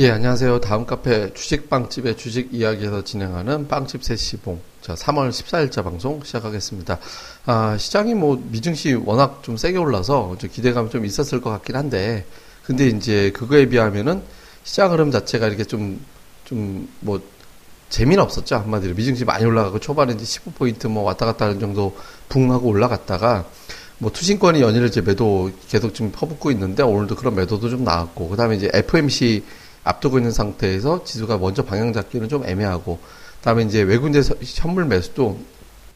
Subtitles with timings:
[0.00, 0.62] 예, 안녕하세요.
[0.62, 4.58] 다음 카페 주식빵집의 주식 이야기에서 진행하는 빵집 세시봉.
[4.80, 6.98] 자, 3월 14일자 방송 시작하겠습니다.
[7.44, 12.24] 아, 시장이 뭐 미증시 워낙 좀 세게 올라서 좀 기대감이 좀 있었을 것 같긴 한데,
[12.64, 14.22] 근데 이제 그거에 비하면은
[14.64, 16.02] 시장 흐름 자체가 이렇게 좀,
[16.46, 17.20] 좀 뭐,
[17.90, 18.56] 재미는 없었죠.
[18.56, 18.94] 한마디로.
[18.94, 21.94] 미증시 많이 올라가고 초반에 이제 15포인트 뭐 왔다 갔다 하는 정도
[22.30, 23.44] 붕 하고 올라갔다가,
[23.98, 28.56] 뭐 투신권이 연일을 이제 매도 계속 지금 퍼붓고 있는데 오늘도 그런 매도도 좀 나왔고 그다음에
[28.56, 29.44] 이제 FMC
[29.84, 32.98] 앞두고 있는 상태에서 지수가 먼저 방향 잡기는 좀 애매하고
[33.38, 35.38] 그다음에 이제 외국인제 현물 매수도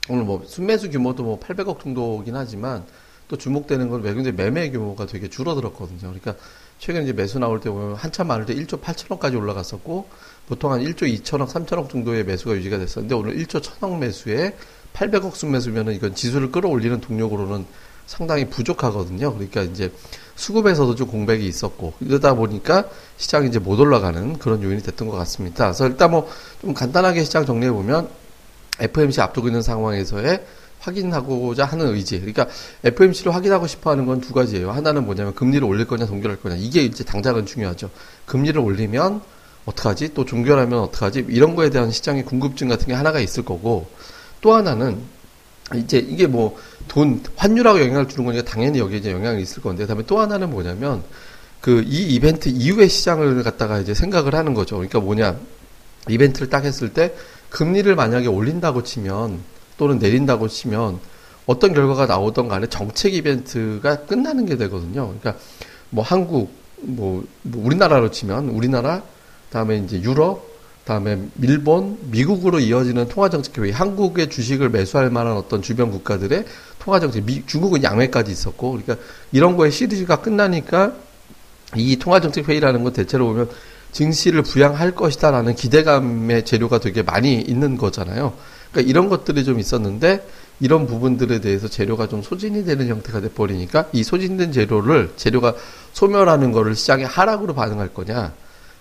[0.09, 2.85] 오늘 뭐 순매수 규모도 뭐 800억 정도긴 하지만
[3.29, 6.01] 또 주목되는 건 외국인제 매매 규모가 되게 줄어들었거든요.
[6.01, 6.35] 그러니까
[6.79, 10.09] 최근 이제 매수 나올 때 보면 한참 많을 때 1조 8천억까지 올라갔었고
[10.49, 14.57] 보통 한 1조 2천억, 3천억 정도의 매수가 유지가 됐었는데 오늘 1조 1천억 매수에
[14.93, 17.65] 800억 순매수면은 이건 지수를 끌어올리는 동력으로는
[18.07, 19.33] 상당히 부족하거든요.
[19.35, 19.93] 그러니까 이제
[20.37, 22.85] 수급에서도 좀 공백이 있었고 이러다 보니까
[23.17, 25.65] 시장이 이제 못 올라가는 그런 요인이 됐던 것 같습니다.
[25.67, 26.29] 그래서 일단 뭐
[26.61, 28.09] 좀 간단하게 시장 정리해 보면
[28.81, 30.45] FMC 앞두고 있는 상황에서의
[30.81, 32.19] 확인하고자 하는 의지.
[32.19, 32.47] 그러니까
[32.83, 34.71] FMC를 확인하고 싶어 하는 건 두 가지예요.
[34.71, 36.57] 하나는 뭐냐면 금리를 올릴 거냐 동결할 거냐.
[36.57, 37.91] 이게 이제 당장은 중요하죠.
[38.27, 39.21] 금리를 올리면
[39.67, 40.15] 어떡하지?
[40.15, 41.27] 또 종결하면 어떡하지?
[41.29, 43.87] 이런 거에 대한 시장의 궁금증 같은 게 하나가 있을 거고
[44.41, 45.01] 또 하나는
[45.75, 46.59] 이제 이게 뭐
[46.89, 51.03] 돈 환율하고 영향을 주는 거니까 당연히 여기에 이제 영향이 있을 건데 그다음에 또 하나는 뭐냐면
[51.65, 54.77] 그 이 이벤트 이후의 시장을 갖다가 이제 생각을 하는 거죠.
[54.77, 55.39] 그러니까 뭐냐
[56.11, 57.15] 이벤트를 딱 했을 때
[57.49, 59.41] 금리를 만약에 올린다고 치면
[59.79, 61.01] 또는 내린다고 치면
[61.47, 65.15] 어떤 결과가 나오던 간에 정책 이벤트가 끝나는 게 되거든요.
[65.19, 65.37] 그러니까
[65.89, 69.03] 뭐 한국 뭐, 뭐 우리나라로 치면 우리나라
[69.49, 70.47] 다음에 이제 유럽
[70.85, 76.45] 다음에 일본, 미국으로 이어지는 통화정책 회의, 한국의 주식을 매수할 만한 어떤 주변 국가들의
[76.79, 78.97] 통화정책, 미, 중국은 양회까지 있었고, 그러니까
[79.33, 80.93] 이런 거에 시리즈가 끝나니까
[81.75, 83.49] 이 통화정책 회의라는 건 대체로 보면
[83.93, 88.35] 증시를 부양할 것이다라는 기대감의 재료가 되게 많이 있는 거잖아요.
[88.71, 90.27] 그러니까 이런 것들이 좀 있었는데
[90.61, 95.55] 이런 부분들에 대해서 재료가 좀 소진이 되는 형태가 돼 버리니까 이 소진된 재료를 재료가
[95.93, 98.33] 소멸하는 거를 시장의 하락으로 반응할 거냐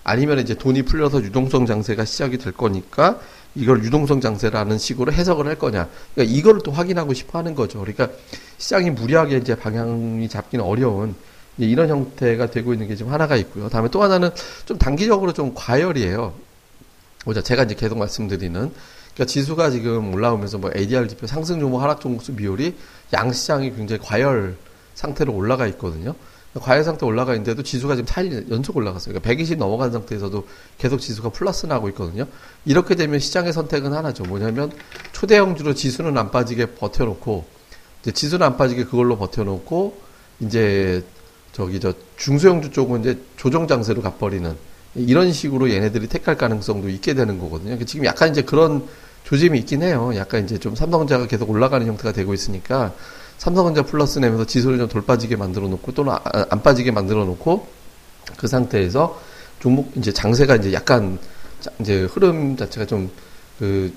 [0.04, 3.20] 아니면 이제 돈이 풀려서 유동성 장세가 시작이 될 거니까
[3.56, 5.88] 이걸 유동성 장세라는 식으로 해석을 할 거냐.
[6.14, 7.80] 그러니까 이거를 또 확인하고 싶어 하는 거죠.
[7.80, 8.10] 그러니까
[8.58, 11.16] 시장이 무리하게 이제 방향이 잡기는 어려운
[11.58, 13.70] 이런 형태가 되고 있는 게 지금 하나가 있고요.
[13.70, 14.32] 다음에 또 하나는
[14.66, 16.34] 좀 단기적으로 좀 과열이에요.
[17.24, 17.42] 보자.
[17.42, 18.54] 제가 이제 계속 말씀드리는
[19.14, 22.76] 그러니까 지수가 지금 올라오면서 뭐 ADR 지표 상승 종목 하락 종목 비율이
[23.14, 24.58] 양 시장이 굉장히 과열
[24.96, 26.16] 상태로 올라가 있거든요.
[26.62, 29.14] 과열 상태 올라가 있는데도 지수가 지금 4일 연속 올라갔어요.
[29.14, 30.48] 그러니까 120 넘어간 상태에서도
[30.78, 32.28] 계속 지수가 플러스 나고 있거든요.
[32.66, 34.24] 이렇게 되면 시장의 선택은 하나죠.
[34.24, 34.72] 뭐냐면
[35.14, 37.46] 초대형주로 지수는 안 빠지게 버텨놓고
[38.02, 39.98] 이제 지수는 안 빠지게 그걸로 버텨놓고
[40.42, 41.04] 이제
[41.54, 44.56] 저기 저 중소형주 쪽은 이제 조정 장세로 가버리는
[44.96, 47.70] 이런 식으로 얘네들이 택할 가능성도 있게 되는 거거든요.
[47.70, 48.88] 그러니까 지금 약간 이제 그런
[49.24, 50.12] 조짐이 있긴 해요.
[50.16, 52.94] 약간 이제 좀 삼성전자가 계속 올라가는 형태가 되고 있으니까
[53.38, 57.68] 삼성전자 플러스 내면서 지수를 좀 돌 빠지게 만들어 놓고 또는 아, 안 빠지게 만들어 놓고
[58.38, 59.20] 그 상태에서
[59.60, 61.18] 종목 이제 장세가 이제 약간
[61.80, 63.94] 이제 흐름 자체가 좀그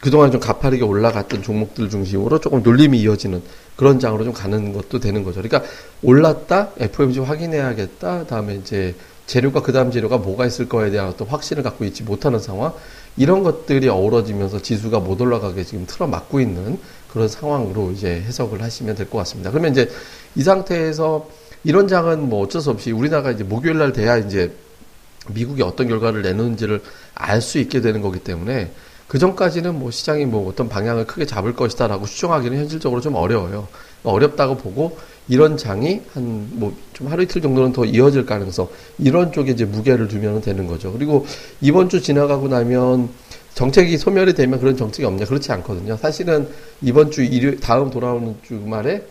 [0.00, 3.42] 그동안 좀 가파르게 올라갔던 종목들 중심으로 조금 놀림이 이어지는
[3.76, 5.42] 그런 장으로 좀 가는 것도 되는 거죠.
[5.42, 5.68] 그러니까
[6.02, 8.94] 올랐다, FOMC 확인해야겠다, 다음에 이제
[9.26, 12.72] 재료가 그 다음 재료가 뭐가 있을 거에 대한 어떤 확신을 갖고 있지 못하는 상황,
[13.18, 16.78] 이런 것들이 어우러지면서 지수가 못 올라가게 지금 틀어막고 있는
[17.10, 19.50] 그런 상황으로 이제 해석을 하시면 될 것 같습니다.
[19.50, 19.90] 그러면 이제
[20.36, 21.28] 이 상태에서
[21.64, 24.54] 이런 장은 뭐 어쩔 수 없이 우리나라가 이제 목요일 날 돼야 이제
[25.28, 26.80] 미국이 어떤 결과를 내놓는지를
[27.14, 28.70] 알 수 있게 되는 거기 때문에
[29.08, 33.66] 그 전까지는 뭐 시장이 뭐 어떤 방향을 크게 잡을 것이다라고 추정하기는 현실적으로 좀 어려워요.
[34.04, 34.98] 어렵다고 보고
[35.28, 38.68] 이런 장이 한 뭐 좀 하루 이틀 정도는 더 이어질 가능성
[38.98, 40.92] 이런 쪽에 이제 무게를 두면 되는 거죠.
[40.92, 41.26] 그리고
[41.60, 43.08] 이번 주 지나가고 나면
[43.54, 45.24] 정책이 소멸이 되면 그런 정책이 없냐?
[45.26, 45.96] 그렇지 않거든요.
[45.96, 46.48] 사실은
[46.82, 49.02] 이번 주 일요 다음 돌아오는 주말에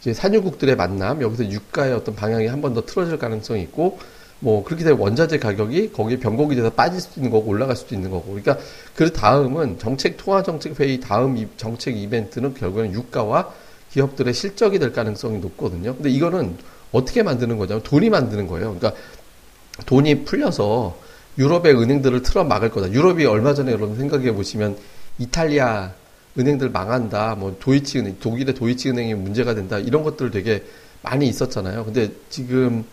[0.00, 3.98] 이제 산유국들의 만남, 여기서 유가의 어떤 방향이 한 번 더 틀어질 가능성이 있고,
[4.40, 8.10] 뭐 그렇게 되면 원자재 가격이 거기에 변곡이 돼서 빠질 수도 있는 거고 올라갈 수도 있는
[8.10, 8.26] 거고.
[8.26, 8.58] 그러니까
[8.94, 13.52] 그 다음은 정책 통화 정책 회의 다음 이, 정책 이벤트는 결국에는 유가와
[13.92, 15.94] 기업들의 실적이 될 가능성이 높거든요.
[15.94, 16.56] 근데 이거는
[16.92, 18.74] 어떻게 만드는 거냐면 돈이 만드는 거예요.
[18.74, 19.00] 그러니까
[19.86, 20.96] 돈이 풀려서
[21.38, 22.92] 유럽의 은행들을 틀어 막을 거다.
[22.92, 24.76] 유럽이 얼마 전에 여러분 생각해 보시면
[25.18, 25.92] 이탈리아
[26.38, 27.36] 은행들 망한다.
[27.36, 29.78] 뭐 도이치 은행, 독일의 도이치 은행이 문제가 된다.
[29.78, 30.62] 이런 것들 되게
[31.02, 31.84] 많이 있었잖아요.
[31.84, 32.84] 근데 지금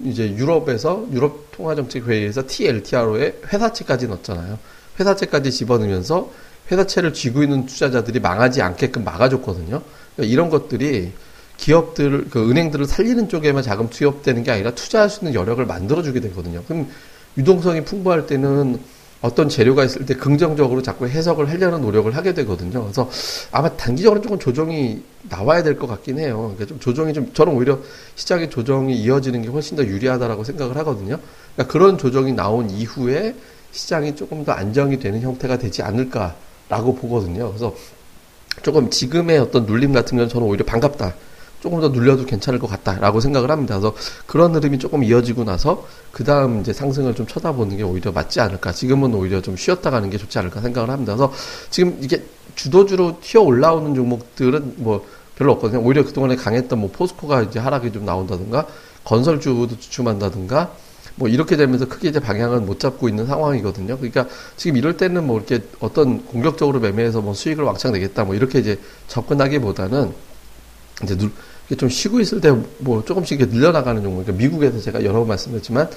[0.00, 4.58] 이제 유럽에서 유럽 통화정책 회의에서 TLTRO에 회사채까지 넣었잖아요.
[4.98, 6.30] 회사채까지 집어넣으면서
[6.70, 9.82] 회사채를 쥐고 있는 투자자들이 망하지 않게끔 막아줬거든요.
[10.14, 11.12] 그러니까 이런 것들이
[11.56, 16.62] 기업들, 그 은행들을 살리는 쪽에만 자금 투입되는 게 아니라 투자할 수 있는 여력을 만들어주게 되거든요.
[16.66, 16.88] 그럼
[17.36, 18.80] 유동성이 풍부할 때는
[19.24, 22.82] 어떤 재료가 있을 때 긍정적으로 자꾸 해석을 하려는 노력을 하게 되거든요.
[22.82, 23.08] 그래서
[23.50, 26.52] 아마 단기적으로 조금 조정이 나와야 될 것 같긴 해요.
[26.54, 27.78] 그러니까 좀 조정이 좀 저는 오히려
[28.16, 31.18] 시장의 조정이 이어지는 게 훨씬 더 유리하다라고 생각을 하거든요.
[31.54, 33.34] 그러니까 그런 조정이 나온 이후에
[33.72, 37.48] 시장이 조금 더 안정이 되는 형태가 되지 않을까라고 보거든요.
[37.48, 37.74] 그래서
[38.62, 41.14] 조금 지금의 어떤 눌림 같은 건 저는 오히려 반갑다.
[41.64, 43.78] 조금 더 눌려도 괜찮을 것 같다라고 생각을 합니다.
[43.78, 43.96] 그래서
[44.26, 48.72] 그런 흐름이 조금 이어지고 나서 그 다음 이제 상승을 좀 쳐다보는 게 오히려 맞지 않을까.
[48.72, 51.16] 지금은 오히려 좀 쉬었다 가는 게 좋지 않을까 생각을 합니다.
[51.16, 51.32] 그래서
[51.70, 52.22] 지금 이게
[52.54, 55.06] 주도주로 튀어 올라오는 종목들은 뭐
[55.36, 55.80] 별로 없거든요.
[55.80, 58.66] 오히려 그동안에 강했던 뭐 포스코가 이제 하락이 좀 나온다든가
[59.04, 60.70] 건설주도 주춤한다든가
[61.14, 63.96] 뭐 이렇게 되면서 크게 이제 방향을 못 잡고 있는 상황이거든요.
[63.96, 64.26] 그러니까
[64.58, 68.78] 지금 이럴 때는 뭐 이렇게 어떤 공격적으로 매매해서 뭐 수익을 왕창 내겠다 뭐 이렇게 이제
[69.08, 70.12] 접근하기보다는
[71.02, 71.30] 이제 누,
[71.78, 74.24] 좀 쉬고 있을 때 뭐 조금씩 늘려나가는 종목.
[74.24, 75.88] 그러니까 미국에서 제가 여러 번 말씀드렸지만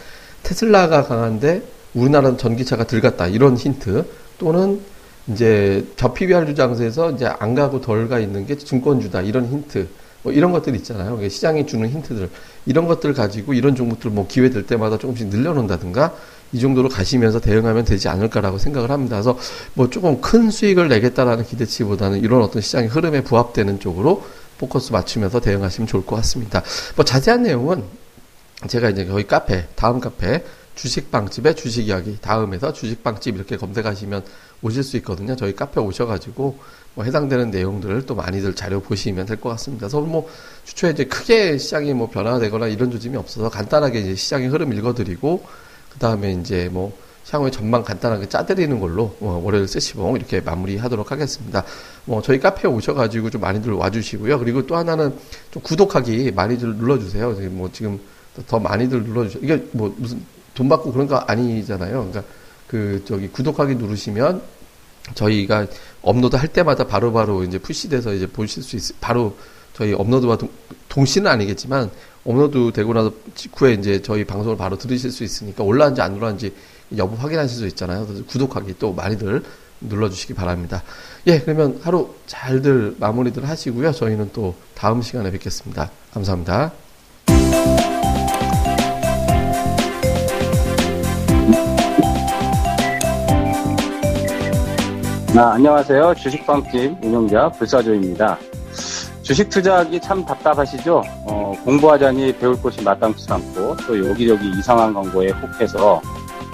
[0.43, 1.61] 테슬라가 강한데
[1.93, 4.05] 우리나라는 전기차가 들갔다 이런 힌트
[4.37, 4.79] 또는
[5.27, 9.87] 이제 저 PBR 주장세에서 이제 안 가고 덜 가 있는 게 증권주다 이런 힌트
[10.23, 11.11] 뭐 이런 것들 있잖아요.
[11.11, 12.29] 그러니까 시장이 주는 힌트들
[12.65, 16.15] 이런 것들 가지고 이런 종목들 뭐 기회 될 때마다 조금씩 늘려놓는다든가
[16.53, 19.17] 이 정도로 가시면서 대응하면 되지 않을까라고 생각을 합니다.
[19.17, 19.37] 그래서
[19.73, 24.23] 뭐 조금 큰 수익을 내겠다라는 기대치보다는 이런 어떤 시장의 흐름에 부합되는 쪽으로
[24.57, 26.63] 포커스 맞추면서 대응하시면 좋을 것 같습니다.
[26.95, 27.83] 뭐 자세한 내용은
[28.67, 30.43] 제가 이제 거기 카페, 다음 카페,
[30.75, 34.23] 주식빵집의 주식 이야기, 다음에서 주식빵집 이렇게 검색하시면
[34.61, 35.35] 오실 수 있거든요.
[35.35, 36.59] 저희 카페 오셔가지고
[36.95, 39.87] 뭐 해당되는 내용들을 또 많이들 자료 보시면 될 것 같습니다.
[39.87, 40.27] 그래서 뭐
[40.65, 45.45] 주초에 이제 크게 시장이 뭐 변화되거나 이런 조짐이 없어서 간단하게 이제 시장의 흐름 읽어드리고
[45.93, 46.97] 그 다음에 이제 뭐
[47.29, 51.63] 향후에 전망 간단하게 짜드리는 걸로 어, 월요일 세시봉 이렇게 마무리하도록 하겠습니다.
[52.05, 54.39] 뭐 저희 카페에 오셔가지고 좀 많이들 와주시고요.
[54.39, 55.13] 그리고 또 하나는
[55.51, 57.31] 좀 구독하기 많이들 눌러주세요.
[57.51, 57.99] 뭐 지금
[58.47, 59.43] 더 많이들 눌러주세요.
[59.43, 60.21] 이게 뭐 무슨
[60.53, 62.09] 돈 받고 그런 거 아니잖아요.
[62.09, 62.23] 그러니까
[62.67, 64.41] 그 저기 구독하기 누르시면
[65.13, 65.67] 저희가
[66.01, 69.35] 업로드 할 때마다 바로바로 바로 이제 푸시돼서 이제 보실 수 있, 바로
[69.73, 70.49] 저희 업로드와 동,
[70.89, 71.89] 동시는 아니겠지만
[72.25, 76.53] 업로드 되고 나서 직후에 이제 저희 방송을 바로 들으실 수 있으니까 올라왔는지 안 올라왔는지
[76.95, 78.05] 여부 확인하실 수 있잖아요.
[78.05, 79.43] 그래서 구독하기 또 많이들
[79.81, 80.83] 눌러주시기 바랍니다.
[81.27, 83.91] 예, 그러면 하루 잘들 마무리들 하시고요.
[83.91, 85.91] 저희는 또 다음 시간에 뵙겠습니다.
[86.13, 86.71] 감사합니다.
[95.35, 96.15] 아, 안녕하세요.
[96.15, 98.39] 주식방집 운영자 불사조입니다.
[99.21, 101.03] 주식 투자하기 참 답답하시죠?
[101.27, 106.01] 어, 공부하자니 배울 곳이 마땅치 않고 또 여기저기 이상한 광고에 혹해서